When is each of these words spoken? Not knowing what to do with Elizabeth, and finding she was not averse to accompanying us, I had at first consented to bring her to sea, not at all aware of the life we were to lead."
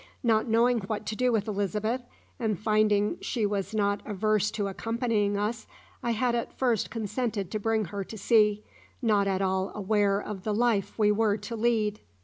Not 0.23 0.47
knowing 0.47 0.79
what 0.79 1.05
to 1.05 1.15
do 1.15 1.31
with 1.31 1.47
Elizabeth, 1.47 2.01
and 2.39 2.59
finding 2.59 3.17
she 3.21 3.45
was 3.45 3.75
not 3.75 4.01
averse 4.03 4.49
to 4.49 4.67
accompanying 4.67 5.37
us, 5.37 5.67
I 6.01 6.09
had 6.09 6.33
at 6.33 6.57
first 6.57 6.89
consented 6.89 7.51
to 7.51 7.59
bring 7.59 7.85
her 7.85 8.03
to 8.05 8.17
sea, 8.17 8.63
not 9.03 9.27
at 9.27 9.43
all 9.43 9.71
aware 9.75 10.19
of 10.19 10.41
the 10.43 10.55
life 10.55 10.97
we 10.97 11.11
were 11.11 11.37
to 11.37 11.55
lead." 11.55 11.99